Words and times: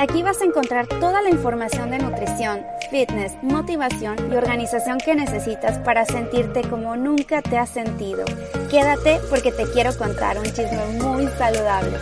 Aquí 0.00 0.22
vas 0.22 0.40
a 0.40 0.46
encontrar 0.46 0.86
toda 0.86 1.20
la 1.20 1.28
información 1.28 1.90
de 1.90 1.98
nutrición, 1.98 2.64
fitness, 2.90 3.34
motivación 3.42 4.16
y 4.32 4.34
organización 4.34 4.96
que 4.96 5.14
necesitas 5.14 5.78
para 5.80 6.06
sentirte 6.06 6.62
como 6.62 6.96
nunca 6.96 7.42
te 7.42 7.58
has 7.58 7.68
sentido. 7.68 8.24
Quédate 8.70 9.20
porque 9.28 9.52
te 9.52 9.64
quiero 9.64 9.94
contar 9.98 10.38
un 10.38 10.46
chisme 10.46 10.80
muy 11.02 11.26
saludable. 11.36 11.98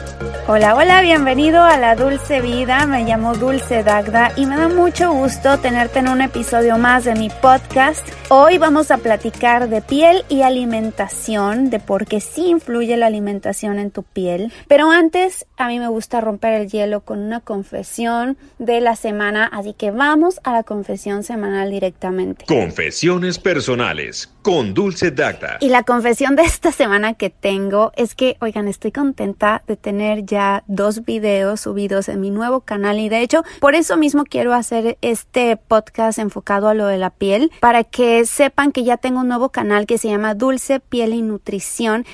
Hola, 0.47 0.77
hola, 0.77 1.01
bienvenido 1.01 1.61
a 1.61 1.77
la 1.77 1.97
Dulce 1.97 2.41
Vida. 2.41 2.87
Me 2.87 3.03
llamo 3.03 3.35
Dulce 3.35 3.83
Dagda 3.83 4.31
y 4.37 4.47
me 4.47 4.57
da 4.57 4.69
mucho 4.69 5.13
gusto 5.13 5.59
tenerte 5.59 5.99
en 5.99 6.09
un 6.09 6.23
episodio 6.23 6.79
más 6.79 7.05
de 7.05 7.17
mi 7.17 7.31
podcast. 7.31 8.09
Hoy 8.29 8.59
vamos 8.59 8.93
a 8.93 8.99
platicar 8.99 9.69
de 9.69 9.83
piel 9.83 10.25
y 10.29 10.43
alimentación, 10.43 11.69
de 11.69 11.81
por 11.81 11.99
porque 11.99 12.21
sí 12.21 12.47
influye 12.47 12.97
la 12.97 13.07
alimentación 13.07 13.81
en 13.81 13.91
tu 13.91 14.05
piel. 14.05 14.53
Pero 14.69 14.89
antes, 14.89 15.48
a 15.59 15.69
mí 15.69 15.79
me 15.79 15.89
gusta 15.89 16.21
romper 16.21 16.55
el 16.55 16.71
hielo 16.71 17.01
con 17.01 17.19
una 17.19 17.41
confesión 17.41 18.37
de 18.59 18.81
la 18.81 18.97
semana, 18.97 19.45
así 19.45 19.75
que 19.75 19.91
vamos 19.91 20.41
a 20.45 20.53
la 20.53 20.63
confesión 20.63 21.23
semanal 21.23 21.71
directamente. 21.71 22.45
Confesiones 22.47 23.39
personales 23.39 24.33
con 24.43 24.73
Dulce 24.73 25.11
Dacta. 25.11 25.59
Y 25.61 25.69
la 25.69 25.83
confesión 25.83 26.37
de 26.37 26.43
esta 26.43 26.73
semana 26.73 27.15
que 27.15 27.29
tengo 27.31 27.93
es 27.97 28.15
que, 28.15 28.37
oigan, 28.41 28.69
estoy 28.69 28.93
contenta 28.93 29.63
de 29.67 29.77
tener 29.77 30.25
ya 30.25 30.65
dos 30.67 31.05
videos 31.05 31.61
subidos 31.61 32.09
en 32.09 32.21
mi 32.21 32.31
nuevo 32.31 32.61
canal 32.61 32.99
y 32.99 33.09
de 33.09 33.21
hecho, 33.21 33.43
por 33.61 33.75
eso 33.75 33.97
mismo 33.97 34.25
quiero 34.25 34.55
hacer 34.55 34.97
este 35.03 35.57
podcast 35.57 36.19
enfocado 36.19 36.69
a 36.69 36.75
lo 36.75 36.87
de 36.87 36.99
la 36.99 37.11
piel, 37.11 37.51
para 37.61 37.85
que 37.85 38.25
sepan 38.25 38.73
que 38.73 38.85
ya 38.85 38.97
tengo 38.97 39.21
un 39.21 39.29
nuevo 39.29 39.51
canal 39.51 39.87
que 39.87 39.99
se 39.99 40.09
llama 40.09 40.35
Dulce 40.35 40.81
Piel 40.81 41.13
y 41.13 41.23
Nutrición 41.23 41.59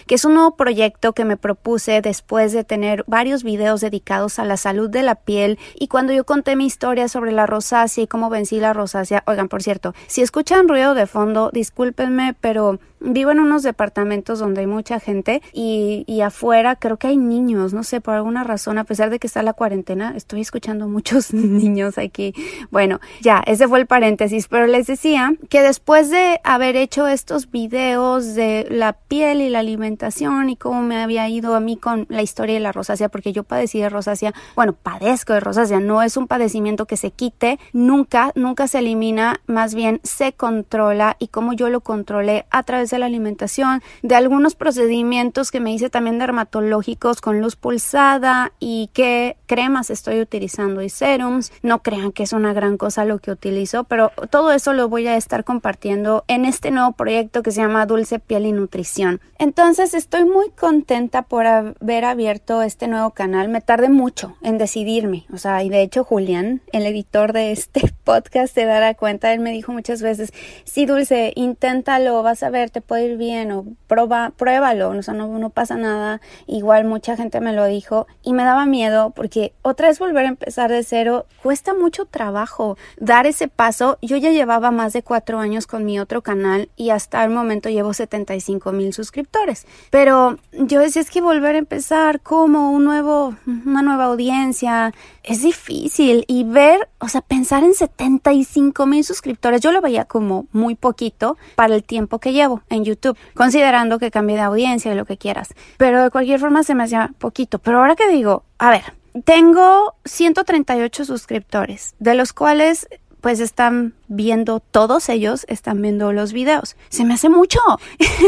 que 0.07 0.15
es 0.15 0.25
un 0.25 0.35
nuevo 0.35 0.57
proyecto 0.57 1.13
que 1.13 1.25
me 1.25 1.37
propuse 1.37 2.01
después 2.01 2.53
de 2.53 2.65
tener 2.65 3.05
varios 3.07 3.34
videos 3.43 3.81
dedicados 3.81 4.39
a 4.39 4.45
la 4.45 4.57
salud 4.57 4.89
de 4.89 5.03
la 5.03 5.15
piel 5.15 5.59
y 5.75 5.89
cuando 5.89 6.13
yo 6.13 6.25
conté 6.25 6.57
mi 6.57 6.67
historia 6.67 7.09
sobre 7.09 7.33
la 7.33 7.47
rosácea 7.47 8.05
y 8.05 8.07
cómo 8.07 8.31
vencí 8.31 8.61
la 8.61 8.73
rosácea, 8.73 9.25
oigan, 9.27 9.49
por 9.49 9.63
cierto, 9.63 9.95
si 10.07 10.23
escuchan 10.23 10.69
ruido 10.69 10.95
de 10.95 11.07
fondo, 11.07 11.51
discúlpenme, 11.53 12.35
pero 12.41 12.79
Vivo 13.07 13.31
en 13.31 13.41
unos 13.41 13.63
departamentos 13.63 14.39
donde 14.39 14.63
hay 14.63 14.67
mucha 14.67 14.99
gente 14.99 15.43
y, 15.53 16.05
y, 16.07 16.23
afuera 16.23 16.77
creo 16.77 16.97
que 16.97 17.09
hay 17.09 17.19
niños, 17.19 17.75
no 17.75 17.83
sé, 17.83 18.01
por 18.01 18.15
alguna 18.15 18.45
razón, 18.45 18.79
a 18.79 18.85
pesar 18.85 19.11
de 19.11 19.19
que 19.19 19.27
está 19.27 19.43
la 19.43 19.53
cuarentena, 19.53 20.15
estoy 20.17 20.41
escuchando 20.41 20.89
muchos 20.89 21.35
niños 21.35 21.99
aquí. 21.99 22.35
Bueno, 22.71 23.01
ya, 23.21 23.43
ese 23.47 23.69
fue 23.69 23.79
el 23.81 23.87
paréntesis, 23.87 24.49
pero 24.49 24.67
les 24.67 24.87
decía 24.87 25.35
que 25.51 25.61
después 25.61 26.11
de 26.11 26.41
haber 26.45 26.77
hecho 26.77 27.07
estos 27.07 27.51
videos 27.51 28.35
de 28.35 28.67
la 28.71 28.95
piel 28.95 29.43
y 29.43 29.51
la 29.51 29.59
alimentación 29.59 30.49
y 30.49 30.57
cómo 30.57 30.83
me 30.83 31.03
había 31.03 31.29
ido 31.29 31.55
a 31.55 31.61
mí 31.61 31.77
con 31.77 32.07
la 32.09 32.23
historia 32.23 32.55
de 32.55 32.61
la 32.61 32.73
rosácea, 32.73 33.09
porque 33.09 33.33
yo 33.33 33.45
padecí 33.45 33.81
de 33.81 33.89
rosácea, 33.89 34.33
bueno, 34.57 34.73
padezco 34.73 35.35
de 35.35 35.41
rosácea, 35.41 35.81
no 35.81 36.03
es 36.03 36.17
un 36.17 36.27
padecimiento 36.27 36.87
que 36.87 36.97
se 36.97 37.11
quite, 37.11 37.59
nunca, 37.73 38.33
nunca 38.35 38.67
se 38.67 38.79
elimina, 38.79 39.41
más 39.47 39.75
bien 39.75 40.01
se 40.03 40.33
controla 40.33 41.17
y 41.19 41.29
cómo 41.29 41.53
yo 41.53 41.69
lo 41.69 41.81
controlé 41.81 42.47
a 42.51 42.63
través 42.63 42.91
de 42.91 42.94
la 42.99 43.07
alimentación, 43.07 43.83
de 44.03 44.15
algunos 44.15 44.55
procedimientos 44.55 45.51
que 45.51 45.61
me 45.61 45.73
hice 45.73 45.91
también 45.91 46.19
dermatológicos 46.19 47.21
con 47.21 47.41
luz 47.41 47.57
pulsada 47.57 48.53
y 48.59 48.91
qué 48.93 49.37
cremas 49.47 49.91
estoy 49.91 50.21
utilizando 50.21 50.83
y 50.83 50.89
serums. 50.89 51.53
No 51.63 51.83
crean 51.83 52.13
que 52.13 52.23
es 52.23 52.33
una 52.33 52.53
gran 52.53 52.77
cosa 52.77 53.05
lo 53.05 53.19
que 53.19 53.31
utilizo, 53.31 53.85
pero 53.85 54.13
todo 54.31 54.53
eso 54.53 54.73
lo 54.73 54.89
voy 54.89 55.07
a 55.07 55.17
estar 55.17 55.45
compartiendo 55.45 56.25
en 56.29 56.45
este 56.45 56.71
nuevo 56.71 56.93
proyecto 56.93 57.43
que 57.43 57.51
se 57.51 57.61
llama 57.61 57.87
Dulce 57.87 58.19
Piel 58.19 58.47
y 58.47 58.53
Nutrición. 58.53 59.21
Entonces 59.39 59.95
estoy 59.95 60.25
muy 60.25 60.51
contenta 60.51 61.23
por 61.23 61.47
haber 61.47 62.05
abierto 62.05 62.63
este 62.63 62.89
nuevo 62.89 63.11
canal. 63.11 63.49
Me 63.49 63.61
tardé 63.61 63.89
mucho 63.89 64.37
en 64.43 64.59
decidirme, 64.59 65.27
o 65.33 65.39
sea, 65.39 65.63
y 65.63 65.69
de 65.69 65.83
hecho 65.83 66.05
Julián, 66.05 66.63
el 66.73 66.87
editor 66.87 67.33
de 67.33 67.53
este 67.53 67.93
podcast, 68.05 68.55
se 68.55 68.65
dará 68.65 68.95
cuenta, 68.95 69.33
él 69.33 69.41
me 69.41 69.51
dijo 69.51 69.73
muchas 69.73 70.03
veces, 70.03 70.33
sí, 70.65 70.87
Dulce, 70.87 71.33
inténtalo, 71.37 72.23
vas 72.23 72.43
a 72.43 72.51
ver, 72.51 72.71
te 72.71 72.81
puede 72.87 73.07
ir 73.07 73.17
bien 73.17 73.53
o 73.53 73.65
prueba, 73.87 74.33
pruébalo, 74.37 74.91
o 74.91 75.03
sea, 75.03 75.15
no, 75.15 75.27
no 75.39 75.51
pasa 75.51 75.77
nada. 75.77 76.21
Igual 76.47 76.85
mucha 76.85 77.17
gente 77.17 77.41
me 77.41 77.53
lo 77.53 77.65
dijo 77.67 78.07
y 78.23 78.33
me 78.33 78.45
daba 78.45 78.67
miedo 78.67 79.11
porque 79.11 79.53
otra 79.63 79.89
vez 79.89 79.99
volver 79.99 80.27
a 80.27 80.29
empezar 80.29 80.71
de 80.71 80.83
cero 80.83 81.27
cuesta 81.43 81.75
mucho 81.75 82.05
trabajo 82.05 82.77
dar 82.99 83.27
ese 83.27 83.49
paso. 83.49 83.99
Yo 84.03 84.17
ya 84.17 84.31
llevaba 84.31 84.71
más 84.71 84.93
de 84.93 85.03
cuatro 85.03 85.39
años 85.39 85.67
con 85.67 85.85
mi 85.85 85.99
otro 85.99 86.23
canal 86.23 86.69
y 86.77 86.91
hasta 86.91 87.25
el 87.25 87.31
momento 87.31 87.69
llevo 87.69 87.95
75 87.95 88.73
mil 88.73 88.93
suscriptores. 88.93 89.67
Pero 89.91 90.39
yo 90.53 90.81
decía 90.81 91.03
es 91.03 91.11
que 91.11 91.21
volver 91.21 91.55
a 91.55 91.59
empezar 91.59 92.21
como 92.21 92.71
un 92.71 92.85
nuevo, 92.85 93.35
una 93.47 93.83
nueva 93.83 94.05
audiencia 94.05 94.93
es 95.23 95.43
difícil 95.43 96.25
y 96.29 96.45
ver, 96.45 96.89
o 96.99 97.09
sea, 97.09 97.23
pensar 97.23 97.65
en 97.65 97.75
75 97.75 98.87
mil 98.87 99.05
suscriptores, 99.05 99.61
yo 99.61 99.73
lo 99.73 99.81
veía 99.81 100.05
como 100.05 100.47
muy 100.53 100.75
poquito 100.75 101.37
para 101.57 101.75
el 101.75 101.83
tiempo 101.83 102.19
que 102.19 102.33
llevo 102.33 102.63
en 102.71 102.85
YouTube, 102.85 103.19
considerando 103.35 103.99
que 103.99 104.11
cambie 104.11 104.37
de 104.37 104.43
audiencia 104.43 104.93
y 104.93 104.97
lo 104.97 105.05
que 105.05 105.19
quieras. 105.19 105.55
Pero 105.77 106.03
de 106.03 106.11
cualquier 106.11 106.41
forma 106.41 106.63
se 106.63 106.75
me 106.75 106.85
hacía 106.85 107.13
poquito. 107.19 107.59
Pero 107.59 107.79
ahora 107.79 107.97
que 107.97 108.09
digo, 108.09 108.45
a 108.59 108.71
ver, 108.71 108.95
tengo 109.25 109.95
138 110.05 111.05
suscriptores, 111.05 111.95
de 111.99 112.15
los 112.15 112.33
cuales 112.33 112.89
pues 113.25 113.41
están 113.41 113.95
viendo, 114.07 114.61
todos 114.61 115.09
ellos 115.09 115.47
están 115.49 115.81
viendo 115.81 116.13
los 116.13 116.35
videos. 116.35 116.77
Se 116.91 117.07
me 117.07 117.15
hace 117.15 117.31
mucho. 117.31 117.59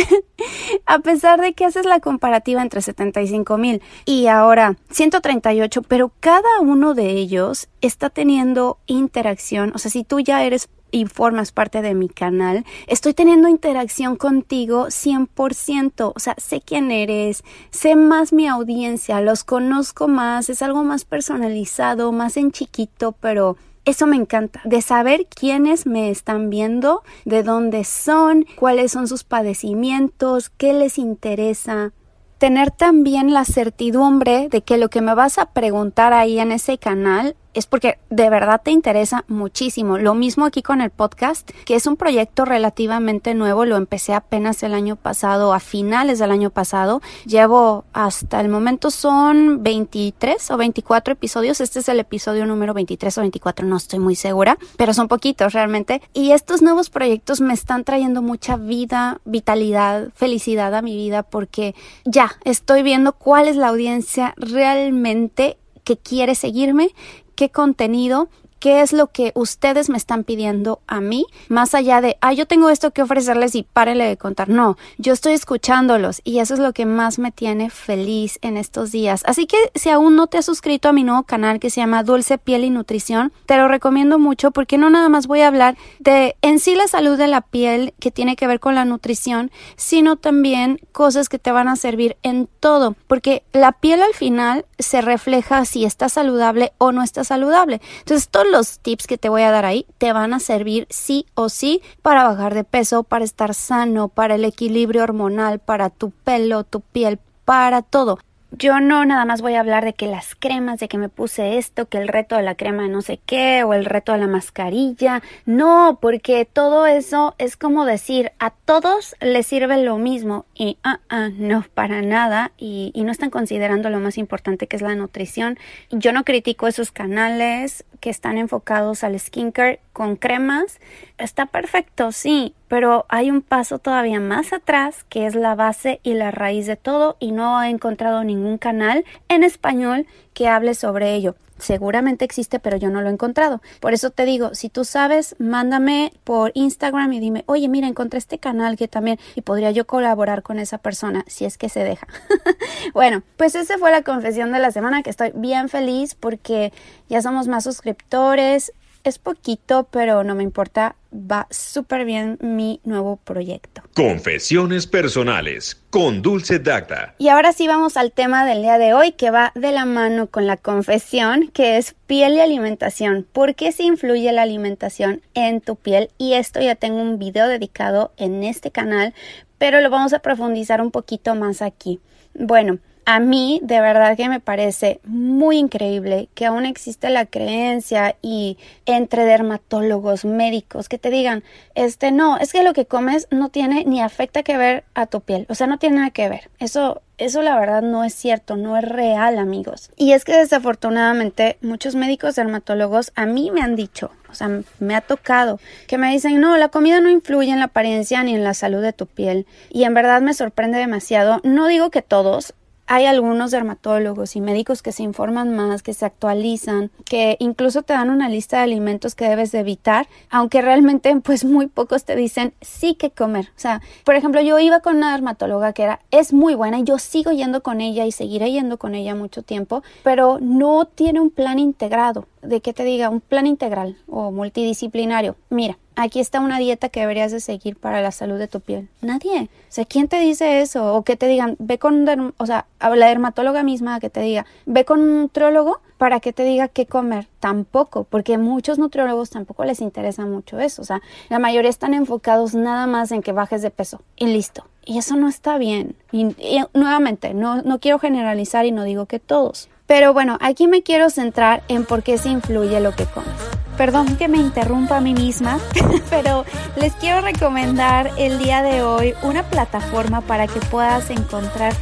a 0.87 1.01
pesar 1.01 1.39
de 1.39 1.53
que 1.53 1.67
haces 1.67 1.85
la 1.85 2.01
comparativa 2.01 2.63
entre 2.63 2.81
75 2.81 3.59
mil 3.59 3.83
y 4.07 4.29
ahora 4.29 4.79
138, 4.89 5.83
pero 5.83 6.13
cada 6.21 6.61
uno 6.63 6.95
de 6.95 7.11
ellos 7.11 7.69
está 7.83 8.09
teniendo 8.09 8.79
interacción. 8.87 9.73
O 9.75 9.79
sea, 9.79 9.91
si 9.91 10.03
tú 10.03 10.21
ya 10.21 10.43
eres 10.45 10.71
y 10.97 11.05
formas 11.05 11.53
parte 11.53 11.83
de 11.83 11.95
mi 11.95 12.09
canal, 12.09 12.65
estoy 12.87 13.13
teniendo 13.13 13.49
interacción 13.49 14.17
contigo 14.17 14.87
100%, 14.87 16.13
o 16.15 16.19
sea, 16.19 16.35
sé 16.39 16.63
quién 16.63 16.91
eres, 16.91 17.45
sé 17.71 17.97
más 17.97 18.33
mi 18.33 18.49
audiencia, 18.49 19.21
los 19.21 19.45
conozco 19.45 20.09
más, 20.09 20.49
es 20.49 20.63
algo 20.63 20.85
más 20.85 21.05
personalizado, 21.05 22.13
más 22.13 22.39
en 22.39 22.51
chiquito, 22.51 23.13
pero 23.13 23.59
eso 23.85 24.07
me 24.07 24.17
encanta, 24.17 24.63
de 24.65 24.81
saber 24.81 25.27
quiénes 25.27 25.87
me 25.87 26.11
están 26.11 26.49
viendo, 26.49 27.03
de 27.27 27.43
dónde 27.43 27.85
son, 27.85 28.47
cuáles 28.57 28.93
son 28.93 29.07
sus 29.07 29.23
padecimientos, 29.23 30.49
qué 30.49 30.73
les 30.73 30.97
interesa. 30.97 31.93
Tener 32.39 32.71
también 32.71 33.35
la 33.35 33.45
certidumbre 33.45 34.49
de 34.49 34.63
que 34.63 34.79
lo 34.79 34.89
que 34.89 35.03
me 35.03 35.15
vas 35.15 35.39
a 35.39 35.53
preguntar 35.53 36.15
ahí 36.15 36.39
en 36.39 36.53
ese 36.53 36.79
canal 36.79 37.37
es 37.57 37.67
porque 37.67 37.99
de 38.11 38.29
verdad 38.29 38.61
te 38.63 38.71
interesa 38.71 39.25
muchísimo. 39.29 39.97
Lo 39.97 40.15
mismo 40.15 40.45
aquí 40.45 40.63
con 40.63 40.83
el 40.83 40.91
podcast, 40.91 41.51
que 41.65 41.75
es 41.75 41.87
un 41.87 41.97
proyecto 41.97 42.45
relativamente 42.45 43.35
nuevo, 43.35 43.65
lo 43.65 43.77
empecé 43.77 44.13
apenas 44.13 44.63
el 44.63 44.75
año 44.75 44.97
pasado, 44.97 45.55
a 45.55 45.61
finales 45.61 46.19
del 46.19 46.33
año 46.33 46.51
pasado. 46.51 47.01
Llevo 47.25 47.85
hasta 47.95 48.43
el 48.43 48.51
momento 48.51 48.91
son 48.91 49.63
23 49.63 50.51
o 50.51 50.57
24 50.59 51.15
episodios. 51.15 51.63
Este 51.63 51.79
es 51.79 51.89
el 51.89 51.99
episodio 51.99 52.45
número 52.45 52.75
23 52.75 53.17
o 53.17 53.21
24, 53.23 53.67
no 53.67 53.79
estoy 53.79 54.01
muy 54.01 54.17
segura, 54.17 54.59
pero 54.77 54.93
son 54.93 55.09
poquitos 55.09 55.55
realmente. 55.55 56.03
Y 56.13 56.33
estos 56.33 56.61
nuevos 56.61 56.91
proyectos 56.91 57.41
me 57.41 57.55
están 57.55 57.85
trayendo 57.85 58.21
mucha 58.21 58.57
vida, 58.57 59.23
vitalidad, 59.25 60.11
felicidad 60.15 60.75
a 60.75 60.83
mi 60.83 60.95
vida 60.95 61.23
porque 61.23 61.75
ya 62.05 62.33
estoy 62.45 62.83
viendo 62.83 63.15
cuál 63.15 63.49
es 63.49 63.57
la 63.57 63.69
audiencia 63.69 64.35
realmente 64.37 65.57
que 65.87 65.97
quiere 65.97 66.35
seguirme, 66.35 66.91
qué 67.37 67.51
contenido 67.51 68.29
qué 68.67 68.81
es 68.81 68.93
lo 68.93 69.07
que 69.07 69.31
ustedes 69.37 69.89
me 69.89 69.97
están 69.97 70.25
pidiendo 70.25 70.81
a 70.89 71.01
mí, 71.01 71.25
más 71.49 71.73
allá 71.73 72.01
de, 72.01 72.17
ah, 72.21 72.33
yo 72.33 72.47
tengo 72.47 72.69
esto 72.69 72.91
que 72.91 73.01
ofrecerles 73.01 73.55
y 73.55 73.63
párele 73.63 74.07
de 74.07 74.17
contar. 74.17 74.49
No, 74.49 74.77
yo 74.99 75.13
estoy 75.13 75.35
escuchándolos 75.35 76.21
y 76.25 76.41
eso 76.41 76.55
es 76.55 76.59
lo 76.59 76.73
que 76.73 76.85
más 76.85 77.21
me 77.21 77.31
tiene 77.31 77.71
feliz 77.71 78.41
en 78.43 78.57
estos 78.57 78.91
días. 78.91 79.23
Así 79.25 79.47
que 79.47 79.57
si 79.77 79.91
aún 79.91 80.17
no 80.17 80.27
te 80.27 80.39
has 80.39 80.47
suscrito 80.47 80.89
a 80.89 80.93
mi 80.93 81.05
nuevo 81.05 81.23
canal 81.23 81.61
que 81.61 81.71
se 81.71 81.81
llama 81.81 82.03
Dulce 82.03 82.39
Piel 82.39 82.65
y 82.65 82.71
Nutrición, 82.71 83.33
te 83.47 83.57
lo 83.57 83.69
recomiendo 83.69 84.19
mucho 84.19 84.51
porque 84.51 84.79
no 84.79 84.91
nada 84.91 85.09
más 85.09 85.29
voy 85.29 85.43
a 85.43 85.47
hablar 85.47 85.77
de 86.01 86.35
en 86.43 86.59
sí 86.59 86.75
la 86.75 86.89
salud 86.89 87.17
de 87.17 87.29
la 87.29 87.43
piel 87.43 87.95
que 88.01 88.11
tiene 88.11 88.35
que 88.35 88.49
ver 88.49 88.59
con 88.59 88.75
la 88.75 88.85
nutrición, 88.85 89.53
sino 89.77 90.17
también 90.17 90.81
cosas 90.91 91.29
que 91.29 91.39
te 91.39 91.53
van 91.53 91.69
a 91.69 91.77
servir 91.77 92.17
en 92.25 92.49
todo, 92.59 92.97
porque 93.07 93.45
la 93.53 93.71
piel 93.71 94.03
al 94.03 94.15
final 94.15 94.67
se 94.81 95.03
refleja 95.03 95.65
si 95.67 95.85
está 95.85 96.09
saludable 96.09 96.73
o 96.79 96.91
no 96.91 97.05
está 97.05 97.23
saludable. 97.23 97.81
Entonces, 98.01 98.29
todo 98.29 98.43
los 98.45 98.56
tips 98.79 99.07
que 99.07 99.19
te 99.19 99.29
voy 99.29 99.43
a 99.43 99.51
dar 99.51 99.65
ahí 99.65 99.87
te 99.99 100.13
van 100.13 100.33
a 100.33 100.41
servir 100.41 100.87
sí 100.91 101.27
o 101.35 101.49
sí 101.49 101.83
para 102.03 102.25
bajar 102.25 102.55
de 102.55 102.65
peso, 102.65 103.03
para 103.03 103.25
estar 103.25 103.55
sano, 103.55 104.09
para 104.09 104.37
el 104.37 104.45
equilibrio 104.45 105.03
hormonal, 105.03 105.59
para 105.59 105.91
tu 105.91 106.11
pelo, 106.11 106.65
tu 106.65 106.81
piel, 106.81 107.19
para 107.45 107.83
todo 107.83 108.19
yo 108.59 108.81
no 108.81 109.05
nada 109.05 109.25
más 109.25 109.43
voy 109.43 109.55
a 109.55 109.61
hablar 109.61 109.85
de 109.85 109.93
que 109.93 110.07
las 110.07 110.35
cremas, 110.35 110.81
de 110.81 110.89
que 110.89 110.99
me 110.99 111.09
puse 111.09 111.59
esto, 111.59 111.89
que 111.89 111.99
el 111.99 112.09
reto 112.09 112.37
de 112.37 112.43
la 112.43 112.55
crema 112.55 112.85
de 112.85 112.89
no 112.89 113.03
sé 113.03 113.21
qué 113.27 113.65
o 113.65 113.75
el 113.75 113.85
reto 113.85 114.13
de 114.13 114.19
la 114.19 114.27
mascarilla. 114.27 115.23
No, 115.45 115.99
porque 116.01 116.45
todo 116.45 116.87
eso 116.87 117.35
es 117.39 117.57
como 117.57 117.85
decir, 117.85 118.33
a 118.39 118.51
todos 118.51 119.15
les 119.21 119.47
sirve 119.47 119.83
lo 119.83 119.99
mismo 119.99 120.47
y 120.55 120.79
ah, 120.83 121.01
ah, 121.09 121.29
no, 121.33 121.65
para 121.75 122.03
nada. 122.03 122.53
Y, 122.57 122.93
y 122.95 123.05
no 123.05 123.13
están 123.13 123.31
considerando 123.31 123.91
lo 123.91 124.01
más 124.01 124.19
importante 124.19 124.67
que 124.67 124.77
es 124.77 124.83
la 124.83 124.95
nutrición. 124.95 125.59
Yo 125.91 126.13
no 126.13 126.25
critico 126.25 126.67
esos 126.67 126.93
canales 126.93 127.85
que 128.01 128.11
están 128.11 128.39
enfocados 128.39 129.05
al 129.05 129.19
skincare 129.19 129.81
con 129.93 130.17
cremas. 130.17 130.79
Está 131.19 131.47
perfecto, 131.47 132.13
sí, 132.13 132.55
pero 132.69 133.07
hay 133.09 133.31
un 133.31 133.43
paso 133.43 133.79
todavía 133.79 134.21
más 134.21 134.53
atrás 134.53 135.05
que 135.09 135.27
es 135.27 135.35
la 135.35 135.55
base 135.55 136.01
y 136.03 136.15
la 136.15 136.31
raíz 136.31 136.67
de 136.67 136.77
todo 136.77 137.17
y 137.19 137.33
no 137.33 137.63
he 137.63 137.69
encontrado 137.69 138.23
ningún 138.23 138.46
canal 138.59 139.05
en 139.29 139.43
español 139.43 140.07
que 140.35 140.49
hable 140.49 140.75
sobre 140.75 141.15
ello. 141.15 141.37
Seguramente 141.59 142.25
existe, 142.25 142.59
pero 142.59 142.77
yo 142.77 142.91
no 142.91 143.01
lo 143.01 143.09
he 143.09 143.13
encontrado. 143.13 143.63
Por 143.81 143.95
eso 143.95 144.11
te 144.11 144.27
digo, 144.27 144.55
si 144.55 144.69
tú 144.69 144.85
sabes, 144.85 145.35
mándame 145.39 146.13
por 146.23 146.53
Instagram 146.55 147.13
y 147.15 147.21
dime, 147.21 147.45
oye, 147.47 147.69
mira, 147.69 147.89
encontré 147.89 148.19
este 148.19 148.39
canal 148.39 148.77
que 148.77 148.89
también 148.89 149.19
y 149.35 149.41
podría 149.41 149.71
yo 149.71 149.87
colaborar 149.87 150.43
con 150.43 150.59
esa 150.59 150.79
persona 150.79 151.25
si 151.27 151.47
es 151.47 151.57
que 151.57 151.71
se 151.71 151.83
deja. 151.83 152.07
bueno, 152.93 153.23
pues 153.39 153.55
esa 153.55 153.79
fue 153.79 153.91
la 153.91 154.03
confesión 154.03 154.53
de 154.53 154.59
la 154.59 154.71
semana 154.71 155.03
que 155.03 155.11
estoy 155.11 155.33
bien 155.35 155.71
feliz 155.71 156.15
porque 156.15 156.73
ya 157.09 157.23
somos 157.23 157.49
más 157.49 157.65
suscriptores 157.65 158.73
es 159.07 159.19
poquito, 159.19 159.87
pero 159.91 160.25
no 160.25 160.35
me 160.35 160.43
importa. 160.43 160.97
Va 161.19 161.47
súper 161.51 162.05
bien 162.05 162.37
mi 162.43 162.81
nuevo 162.85 163.17
proyecto. 163.17 163.83
Confesiones 163.95 164.87
personales 164.87 165.83
con 165.89 166.21
Dulce 166.21 166.59
Dacta. 166.59 167.15
Y 167.17 167.29
ahora 167.29 167.55
sí 167.55 167.67
vamos 167.67 167.97
al 167.97 168.13
tema 168.13 168.45
del 168.45 168.61
día 168.61 168.77
de 168.77 168.93
hoy 168.93 169.13
que 169.13 169.31
va 169.31 169.51
de 169.55 169.73
la 169.73 169.87
mano 169.87 170.27
con 170.27 170.47
la 170.47 170.59
confesión, 170.59 171.49
que 171.55 171.79
es 171.79 171.95
piel 172.07 172.35
y 172.35 172.41
alimentación. 172.41 173.27
¿Por 173.33 173.55
qué 173.55 173.73
se 173.73 173.85
influye 173.85 174.31
la 174.33 174.43
alimentación 174.43 175.23
en 175.33 175.63
tu 175.63 175.77
piel? 175.77 176.11
Y 176.19 176.35
esto 176.35 176.61
ya 176.61 176.75
tengo 176.75 177.01
un 177.01 177.19
video 177.19 177.49
dedicado 177.49 178.13
en 178.19 178.45
este 178.45 178.71
canal, 178.71 179.15
pero 179.57 179.81
lo 179.81 179.89
vamos 179.89 180.13
a 180.13 180.19
profundizar 180.19 180.83
un 180.83 180.91
poquito 180.91 181.35
más 181.35 181.63
aquí. 181.63 181.99
Bueno, 182.35 182.79
a 183.07 183.21
mí 183.21 183.61
de 183.63 183.81
verdad 183.81 184.17
que 184.17 184.29
me 184.29 184.41
parece 184.41 185.01
muy 185.05 185.59
increíble 185.59 186.29
que 186.35 186.45
aún 186.45 186.67
existe 186.67 187.09
la 187.09 187.25
creencia 187.25 188.17
y 188.21 188.59
entre 188.85 189.25
dermatólogos, 189.25 190.25
médicos 190.25 190.89
que 190.89 190.99
te 190.99 191.11
digan, 191.11 191.45
este 191.77 192.11
no, 192.11 192.37
es 192.37 192.53
que 192.53 192.65
lo 192.65 192.75
que 192.75 192.85
comes 192.85 193.29
no 193.31 193.49
tiene 193.49 193.85
ni 193.85 194.03
afecta 194.03 194.43
que 194.43 194.59
ver 194.59 194.85
a 194.95 195.07
tu 195.07 195.21
piel, 195.21 195.47
o 195.49 195.55
sea, 195.55 195.69
no 195.69 195.79
tiene 195.79 195.97
nada 195.97 196.11
que 196.11 196.29
ver. 196.29 196.51
Eso 196.59 197.01
eso 197.19 197.41
la 197.41 197.59
verdad 197.59 197.81
no 197.81 198.05
es 198.05 198.13
cierto, 198.13 198.57
no 198.57 198.77
es 198.77 198.85
real, 198.85 199.39
amigos. 199.39 199.91
Y 199.97 200.13
es 200.13 200.25
que 200.25 200.37
desafortunadamente 200.37 201.57
muchos 201.63 201.95
médicos 201.95 202.35
dermatólogos 202.35 203.13
a 203.15 203.25
mí 203.25 203.51
me 203.51 203.63
han 203.63 203.75
dicho, 203.75 204.11
o 204.29 204.35
sea, 204.35 204.51
me 204.81 204.95
ha 204.95 205.01
tocado, 205.01 205.59
que 205.87 205.97
me 205.97 206.11
dicen, 206.13 206.39
no, 206.41 206.59
la 206.59 206.69
comida 206.69 207.01
no 207.01 207.09
influye 207.09 207.53
en 207.53 207.61
la 207.61 207.67
apariencia 207.67 208.23
ni 208.23 208.35
en 208.35 208.45
la 208.45 208.53
salud 208.53 208.83
de 208.83 208.93
tu 208.93 209.07
piel. 209.07 209.47
Y 209.71 209.85
en 209.85 209.95
verdad 209.95 210.21
me 210.21 210.35
sorprende 210.35 210.79
demasiado. 210.79 211.41
No 211.43 211.69
digo 211.69 211.91
que 211.91 212.03
todos, 212.03 212.53
hay 212.87 213.07
algunos 213.07 213.51
dermatólogos 213.51 214.37
y 214.37 214.41
médicos 214.41 214.83
que 214.83 214.93
se 214.93 215.03
informan 215.03 215.55
más, 215.55 215.83
que 215.83 215.95
se 215.95 216.05
actualizan, 216.05 216.91
que 217.05 217.37
incluso 217.41 217.83
te 217.83 217.93
dan 217.93 218.11
una 218.11 218.29
lista 218.29 218.59
de 218.59 218.65
alimentos 218.65 219.15
que 219.15 219.29
debes 219.29 219.53
de 219.53 219.61
evitar, 219.61 220.09
aunque 220.31 220.63
realmente 220.63 221.15
pues 221.23 221.45
muy 221.45 221.67
pocos 221.67 222.05
te 222.05 222.17
dicen 222.17 222.55
sí 222.61 222.95
que 222.95 223.11
comer. 223.11 223.47
O 223.57 223.59
sea, 223.59 223.83
por 224.05 224.15
ejemplo, 224.15 224.41
yo 224.41 224.59
iba 224.59 224.81
con 224.81 224.97
una 224.97 225.13
dermatóloga 225.13 225.73
que 225.73 225.83
era 225.85 226.01
es 226.11 226.33
muy 226.33 226.55
buena 226.55 226.79
y 226.79 226.85
yo 226.85 226.99
sigo 226.99 227.33
yendo 227.33 227.63
con 227.63 227.81
ella 227.81 228.07
y 228.07 228.13
seguiré 228.13 228.53
yendo 228.53 228.79
con 228.79 228.95
ella 228.95 229.15
mucho 229.15 229.43
tiempo, 229.43 229.83
pero 230.03 230.39
no 230.41 230.87
tiene 230.87 231.21
un 231.21 231.31
plan 231.31 231.59
integrado, 231.59 232.27
de 232.43 232.61
que 232.61 232.73
te 232.73 232.85
diga 232.85 233.11
un 233.11 233.21
plan 233.21 233.47
integral 233.47 233.97
o 234.07 234.31
multidisciplinario. 234.31 235.37
Mira, 235.51 235.79
aquí 235.97 236.21
está 236.21 236.41
una 236.41 236.59
dieta 236.59 236.89
que 236.91 237.01
deberías 237.01 237.33
de 237.33 237.41
seguir 237.41 237.77
para 237.77 238.01
la 238.01 238.13
salud 238.13 238.39
de 238.39 238.47
tu 238.47 238.61
piel. 238.61 238.89
Nadie. 239.01 239.43
O 239.43 239.73
sea, 239.77 239.85
¿quién 239.85 240.09
te 240.09 240.21
dice 240.21 240.61
eso? 240.61 240.95
O 240.95 241.03
que 241.03 241.17
te 241.17 241.27
digan, 241.27 241.57
ve 241.59 241.79
con, 241.79 242.35
o 242.37 242.47
sea, 242.47 242.67
la 242.81 243.07
dermatóloga 243.09 243.63
misma 243.63 243.99
que 243.99 244.11
te 244.11 244.21
diga, 244.21 244.47
ve 244.67 244.85
con 244.85 245.01
un 245.01 245.23
nutriólogo 245.23 245.81
para 245.99 246.21
que 246.21 246.33
te 246.33 246.45
diga 246.45 246.69
qué 246.69 246.87
comer. 246.87 247.27
Tampoco, 247.41 248.05
porque 248.05 248.39
muchos 248.39 248.79
nutriólogos 248.79 249.31
tampoco 249.31 249.65
les 249.65 249.81
interesa 249.81 250.27
mucho 250.27 250.61
eso. 250.61 250.83
O 250.83 250.85
sea, 250.85 251.01
la 251.29 251.39
mayoría 251.39 251.71
están 251.71 251.95
enfocados 251.95 252.55
nada 252.55 252.87
más 252.87 253.11
en 253.11 253.23
que 253.23 253.33
bajes 253.33 253.63
de 253.63 253.71
peso 253.71 254.03
y 254.17 254.27
listo. 254.27 254.67
Y 254.85 254.99
eso 254.99 255.17
no 255.17 255.29
está 255.29 255.59
bien. 255.59 255.97
Y, 256.13 256.29
nuevamente, 256.75 257.35
no, 257.35 257.63
no 257.63 257.81
quiero 257.81 257.99
generalizar 257.99 258.67
y 258.67 258.71
no 258.71 258.85
digo 258.85 259.07
que 259.07 259.19
todos. 259.19 259.69
Pero 259.87 260.13
bueno, 260.13 260.37
aquí 260.41 260.67
me 260.67 260.83
quiero 260.83 261.11
centrar 261.11 261.63
en 261.69 261.85
por 261.85 262.03
qué 262.03 262.19
se 262.19 262.29
influye 262.29 262.81
lo 262.81 262.93
que 262.93 263.05
comes. 263.07 263.56
Perdón 263.77 264.17
que 264.17 264.29
me 264.29 264.39
interrumpa 264.39 264.97
a 264.97 265.01
mí 265.01 265.15
misma, 265.15 265.59
pero 266.11 266.45
les 266.77 266.95
quiero 266.95 267.21
recomendar 267.21 268.11
el 268.17 268.39
día 268.39 268.63
de 268.63 268.83
hoy 268.83 269.15
una 269.23 269.43
plataforma 269.43 270.23
para 270.23 270.47
que 270.47 270.61
puedas 270.61 271.11
encontrar 271.11 271.75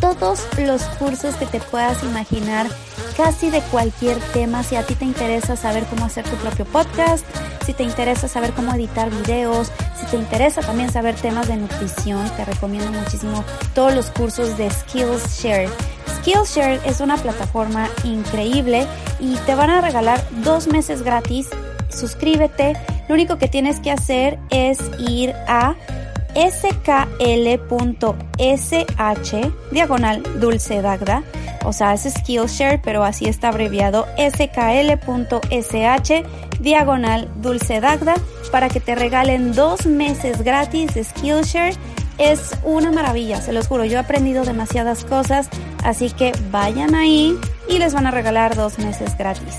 todos 0.00 0.46
los 0.58 0.82
cursos 0.82 1.34
que 1.36 1.46
te 1.46 1.60
puedas 1.60 2.02
imaginar 2.04 2.66
casi 3.16 3.50
de 3.50 3.60
cualquier 3.62 4.18
tema. 4.32 4.62
Si 4.62 4.76
a 4.76 4.84
ti 4.84 4.94
te 4.94 5.04
interesa 5.04 5.56
saber 5.56 5.84
cómo 5.86 6.04
hacer 6.04 6.24
tu 6.24 6.36
propio 6.36 6.64
podcast, 6.66 7.26
si 7.66 7.72
te 7.72 7.82
interesa 7.82 8.28
saber 8.28 8.52
cómo 8.52 8.72
editar 8.74 9.10
videos, 9.10 9.72
si 9.98 10.06
te 10.06 10.16
interesa 10.16 10.60
también 10.60 10.92
saber 10.92 11.16
temas 11.16 11.48
de 11.48 11.56
nutrición, 11.56 12.24
te 12.36 12.44
recomiendo 12.44 12.90
muchísimo 12.92 13.44
todos 13.74 13.94
los 13.94 14.10
cursos 14.10 14.56
de 14.56 14.70
Skillshare. 14.70 15.68
Skillshare 16.08 16.80
es 16.84 17.00
una 17.00 17.16
plataforma 17.16 17.88
increíble 18.04 18.86
y 19.20 19.36
te 19.46 19.54
van 19.54 19.70
a 19.70 19.80
regalar 19.80 20.20
dos 20.42 20.66
meses 20.66 21.02
gratis. 21.02 21.48
Suscríbete. 21.88 22.76
Lo 23.08 23.14
único 23.14 23.38
que 23.38 23.48
tienes 23.48 23.80
que 23.80 23.90
hacer 23.90 24.38
es 24.50 24.78
ir 24.98 25.34
a 25.46 25.74
skl.sh 26.34 27.48
diagonal 29.72 30.22
dulce 30.38 30.82
dagda 30.82 31.22
o 31.64 31.72
sea, 31.72 31.94
es 31.94 32.02
Skillshare, 32.02 32.80
pero 32.82 33.04
así 33.04 33.26
está 33.26 33.48
abreviado 33.48 34.06
skl.sh 34.16 34.92
diagonal 36.60 37.28
dulce 37.36 37.80
dagda 37.80 38.14
para 38.50 38.68
que 38.68 38.80
te 38.80 38.94
regalen 38.94 39.54
dos 39.54 39.86
meses 39.86 40.42
gratis 40.42 40.94
de 40.94 41.04
Skillshare. 41.04 41.74
Es 42.18 42.52
una 42.64 42.90
maravilla, 42.90 43.40
se 43.40 43.52
los 43.52 43.68
juro, 43.68 43.84
yo 43.84 43.96
he 43.96 44.00
aprendido 44.00 44.44
demasiadas 44.44 45.04
cosas, 45.04 45.48
así 45.84 46.10
que 46.10 46.32
vayan 46.50 46.94
ahí 46.94 47.38
y 47.68 47.78
les 47.78 47.94
van 47.94 48.06
a 48.06 48.10
regalar 48.10 48.56
dos 48.56 48.78
meses 48.78 49.16
gratis. 49.16 49.56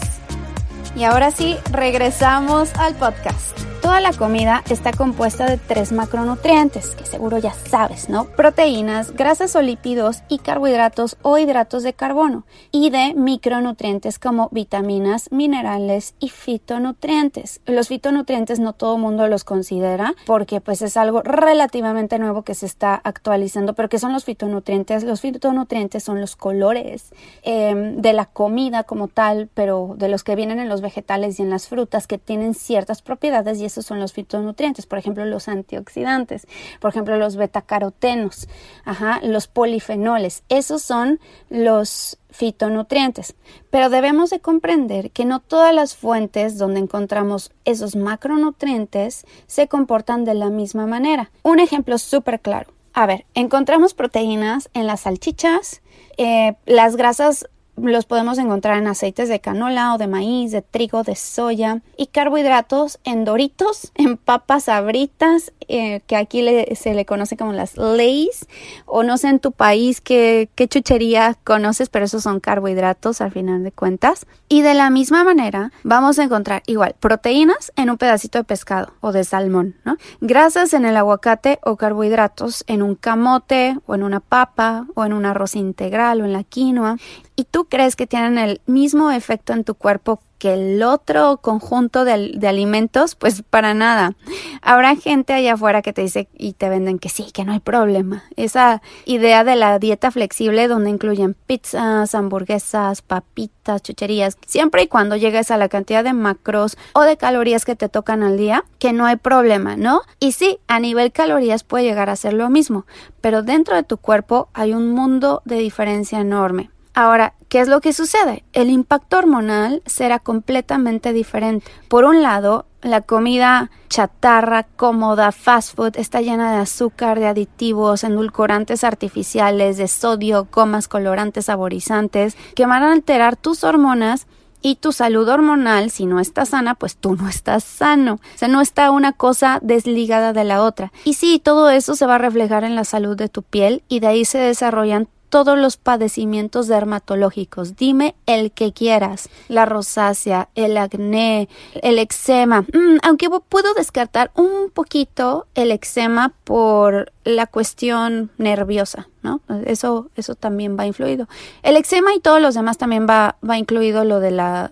Y 0.95 1.03
ahora 1.03 1.31
sí, 1.31 1.55
regresamos 1.71 2.73
al 2.75 2.95
podcast. 2.95 3.68
Toda 3.89 4.01
la 4.01 4.13
comida 4.13 4.63
está 4.69 4.91
compuesta 4.91 5.47
de 5.47 5.57
tres 5.57 5.91
macronutrientes, 5.91 6.91
que 6.95 7.07
seguro 7.07 7.39
ya 7.39 7.55
sabes, 7.55 8.07
¿no? 8.07 8.25
Proteínas, 8.25 9.13
grasas 9.13 9.55
o 9.55 9.63
lípidos 9.63 10.21
y 10.29 10.37
carbohidratos 10.37 11.17
o 11.23 11.39
hidratos 11.39 11.81
de 11.81 11.93
carbono, 11.93 12.45
y 12.71 12.91
de 12.91 13.15
micronutrientes 13.15 14.19
como 14.19 14.49
vitaminas, 14.51 15.31
minerales 15.31 16.13
y 16.19 16.29
fitonutrientes. 16.29 17.61
Los 17.65 17.87
fitonutrientes 17.87 18.59
no 18.59 18.73
todo 18.73 18.97
el 18.97 19.01
mundo 19.01 19.27
los 19.27 19.43
considera 19.43 20.13
porque 20.27 20.61
pues 20.61 20.83
es 20.83 20.95
algo 20.95 21.23
relativamente 21.23 22.19
nuevo 22.19 22.43
que 22.43 22.53
se 22.53 22.67
está 22.67 22.93
actualizando, 23.03 23.73
pero 23.73 23.89
¿qué 23.89 23.97
son 23.97 24.13
los 24.13 24.23
fitonutrientes? 24.23 25.03
Los 25.03 25.21
fitonutrientes 25.21 26.03
son 26.03 26.21
los 26.21 26.35
colores 26.35 27.11
em, 27.41 27.95
de 27.95 28.13
la 28.13 28.25
comida 28.25 28.83
como 28.83 29.07
tal, 29.07 29.49
pero 29.55 29.95
de 29.97 30.09
los 30.09 30.23
que 30.23 30.35
vienen 30.35 30.59
en 30.59 30.69
los 30.69 30.81
vegetales 30.81 31.39
y 31.39 31.41
en 31.41 31.49
las 31.49 31.67
frutas 31.67 32.05
que 32.05 32.19
tienen 32.19 32.53
ciertas 32.53 33.01
propiedades 33.01 33.59
y 33.59 33.65
son 33.85 33.99
los 33.99 34.13
fitonutrientes, 34.13 34.85
por 34.85 34.99
ejemplo, 34.99 35.25
los 35.25 35.47
antioxidantes, 35.47 36.47
por 36.79 36.91
ejemplo, 36.91 37.17
los 37.17 37.35
betacarotenos, 37.35 38.47
ajá, 38.85 39.19
los 39.23 39.47
polifenoles, 39.47 40.43
esos 40.49 40.81
son 40.81 41.19
los 41.49 42.17
fitonutrientes. 42.29 43.35
Pero 43.69 43.89
debemos 43.89 44.29
de 44.29 44.39
comprender 44.39 45.11
que 45.11 45.25
no 45.25 45.39
todas 45.39 45.73
las 45.73 45.95
fuentes 45.95 46.57
donde 46.57 46.79
encontramos 46.79 47.51
esos 47.65 47.95
macronutrientes 47.95 49.25
se 49.47 49.67
comportan 49.67 50.25
de 50.25 50.33
la 50.35 50.49
misma 50.49 50.85
manera. 50.85 51.31
Un 51.43 51.59
ejemplo 51.59 51.97
súper 51.97 52.39
claro. 52.39 52.71
A 52.93 53.05
ver, 53.05 53.25
encontramos 53.33 53.93
proteínas 53.93 54.69
en 54.73 54.87
las 54.87 55.01
salchichas, 55.01 55.81
eh, 56.17 56.55
las 56.65 56.95
grasas 56.95 57.47
los 57.81 58.05
podemos 58.05 58.37
encontrar 58.37 58.77
en 58.77 58.87
aceites 58.87 59.29
de 59.29 59.39
canola 59.39 59.93
o 59.93 59.97
de 59.97 60.07
maíz, 60.07 60.51
de 60.51 60.61
trigo, 60.61 61.03
de 61.03 61.15
soya 61.15 61.81
y 61.97 62.07
carbohidratos 62.07 62.99
en 63.03 63.25
doritos, 63.25 63.91
en 63.95 64.17
papas 64.17 64.65
sabritas, 64.65 65.51
eh, 65.67 66.01
que 66.07 66.15
aquí 66.15 66.45
se 66.75 66.93
le 66.93 67.05
conoce 67.05 67.37
como 67.37 67.53
las 67.53 67.77
Lays, 67.77 68.47
o 68.85 69.03
no 69.03 69.17
sé 69.17 69.29
en 69.29 69.39
tu 69.39 69.51
país 69.51 70.01
qué, 70.01 70.49
qué 70.55 70.67
chuchería 70.67 71.35
conoces, 71.43 71.89
pero 71.89 72.05
esos 72.05 72.23
son 72.23 72.39
carbohidratos 72.39 73.21
al 73.21 73.31
final 73.31 73.63
de 73.63 73.71
cuentas. 73.71 74.25
Y 74.47 74.61
de 74.61 74.73
la 74.73 74.89
misma 74.89 75.23
manera 75.23 75.71
vamos 75.83 76.17
a 76.17 76.23
encontrar 76.23 76.63
igual 76.65 76.95
proteínas 76.99 77.71
en 77.75 77.89
un 77.89 77.97
pedacito 77.97 78.39
de 78.39 78.43
pescado 78.43 78.93
o 78.99 79.11
de 79.11 79.23
salmón, 79.23 79.75
¿no? 79.85 79.97
Grasas 80.21 80.73
en 80.73 80.85
el 80.85 80.97
aguacate 80.97 81.59
o 81.63 81.75
carbohidratos 81.75 82.63
en 82.67 82.81
un 82.81 82.95
camote 82.95 83.77
o 83.85 83.95
en 83.95 84.03
una 84.03 84.19
papa 84.19 84.87
o 84.95 85.05
en 85.05 85.13
un 85.13 85.25
arroz 85.25 85.55
integral 85.55 86.21
o 86.21 86.25
en 86.25 86.33
la 86.33 86.43
quinoa 86.43 86.97
y 87.39 87.45
tú 87.45 87.69
crees 87.69 87.95
que 87.95 88.05
tienen 88.05 88.37
el 88.37 88.59
mismo 88.65 89.11
efecto 89.11 89.53
en 89.53 89.63
tu 89.63 89.73
cuerpo 89.73 90.19
que 90.39 90.55
el 90.55 90.83
otro 90.83 91.37
conjunto 91.37 92.03
de, 92.03 92.33
de, 92.35 92.47
alimentos, 92.49 93.15
pues 93.15 93.43
para 93.49 93.73
nada. 93.73 94.13
Habrá 94.61 94.97
gente 94.97 95.31
allá 95.31 95.53
afuera 95.53 95.81
que 95.81 95.93
te 95.93 96.01
dice 96.01 96.27
y 96.37 96.51
te 96.51 96.67
venden 96.67 96.99
que 96.99 97.07
sí, 97.07 97.31
que 97.31 97.45
no 97.45 97.53
hay 97.53 97.61
problema. 97.61 98.25
Esa 98.35 98.81
idea 99.05 99.45
de 99.45 99.55
la 99.55 99.79
dieta 99.79 100.11
flexible 100.11 100.67
donde 100.67 100.89
incluyen 100.89 101.33
pizzas, 101.33 102.13
hamburguesas, 102.13 103.01
papitas, 103.01 103.83
chucherías, 103.83 104.37
siempre 104.45 104.83
y 104.83 104.87
cuando 104.87 105.15
llegues 105.15 105.49
a 105.49 105.55
la 105.55 105.69
cantidad 105.69 106.03
de 106.03 106.11
macros 106.11 106.77
o 106.91 107.03
de 107.03 107.15
calorías 107.15 107.63
que 107.63 107.77
te 107.77 107.87
tocan 107.87 108.21
al 108.21 108.35
día, 108.35 108.65
que 108.79 108.91
no 108.91 109.05
hay 109.05 109.15
problema, 109.15 109.77
¿no? 109.77 110.01
Y 110.19 110.33
sí, 110.33 110.59
a 110.67 110.81
nivel 110.81 111.13
calorías 111.13 111.63
puede 111.63 111.85
llegar 111.85 112.09
a 112.09 112.17
ser 112.17 112.33
lo 112.33 112.49
mismo, 112.49 112.85
pero 113.21 113.43
dentro 113.43 113.77
de 113.77 113.83
tu 113.83 113.95
cuerpo 113.95 114.49
hay 114.53 114.73
un 114.73 114.89
mundo 114.91 115.41
de 115.45 115.55
diferencia 115.55 116.19
enorme. 116.19 116.69
Ahora, 116.99 117.33
¿qué 117.47 117.61
es 117.61 117.69
lo 117.69 117.79
que 117.79 117.93
sucede? 117.93 118.43
El 118.51 118.69
impacto 118.69 119.19
hormonal 119.19 119.81
será 119.85 120.19
completamente 120.19 121.13
diferente. 121.13 121.71
Por 121.87 122.03
un 122.03 122.21
lado, 122.21 122.65
la 122.81 122.99
comida 122.99 123.71
chatarra, 123.87 124.63
cómoda, 124.63 125.31
fast 125.31 125.77
food, 125.77 125.93
está 125.95 126.19
llena 126.19 126.51
de 126.51 126.57
azúcar, 126.57 127.17
de 127.17 127.27
aditivos, 127.27 128.03
endulcorantes 128.03 128.83
artificiales, 128.83 129.77
de 129.77 129.87
sodio, 129.87 130.49
gomas, 130.51 130.89
colorantes, 130.89 131.45
saborizantes, 131.45 132.35
que 132.53 132.65
van 132.65 132.83
a 132.83 132.91
alterar 132.91 133.37
tus 133.37 133.63
hormonas 133.63 134.27
y 134.61 134.75
tu 134.75 134.91
salud 134.91 135.29
hormonal, 135.29 135.91
si 135.91 136.05
no 136.05 136.19
está 136.19 136.45
sana, 136.45 136.75
pues 136.75 136.97
tú 136.97 137.15
no 137.15 137.29
estás 137.29 137.63
sano. 137.63 138.15
O 138.15 138.37
sea, 138.37 138.49
no 138.49 138.59
está 138.59 138.91
una 138.91 139.13
cosa 139.13 139.59
desligada 139.61 140.33
de 140.33 140.43
la 140.43 140.61
otra. 140.63 140.91
Y 141.05 141.13
sí, 141.13 141.39
todo 141.41 141.69
eso 141.69 141.95
se 141.95 142.05
va 142.05 142.15
a 142.15 142.17
reflejar 142.17 142.65
en 142.65 142.75
la 142.75 142.83
salud 142.83 143.15
de 143.15 143.29
tu 143.29 143.41
piel 143.41 143.83
y 143.87 144.01
de 144.01 144.07
ahí 144.07 144.25
se 144.25 144.39
desarrollan 144.39 145.07
todos 145.29 145.57
los 145.57 145.77
padecimientos 145.77 146.67
dermatológicos. 146.67 147.75
Dime 147.75 148.15
el 148.25 148.51
que 148.51 148.73
quieras. 148.73 149.29
La 149.47 149.65
rosácea, 149.65 150.49
el 150.55 150.77
acné, 150.77 151.47
el 151.81 151.99
eczema. 151.99 152.61
Mm, 152.61 152.97
aunque 153.03 153.29
puedo 153.47 153.73
descartar 153.73 154.31
un 154.35 154.69
poquito 154.71 155.47
el 155.55 155.71
eczema 155.71 156.33
por 156.43 157.11
la 157.23 157.47
cuestión 157.47 158.31
nerviosa, 158.37 159.07
¿no? 159.21 159.41
Eso, 159.65 160.09
eso 160.15 160.35
también 160.35 160.77
va 160.77 160.85
incluido. 160.85 161.27
El 161.63 161.77
eczema 161.77 162.13
y 162.13 162.19
todos 162.19 162.41
los 162.41 162.55
demás 162.55 162.77
también 162.77 163.07
va, 163.07 163.37
va 163.47 163.57
incluido 163.57 164.03
lo 164.03 164.19
de 164.19 164.31
la 164.31 164.71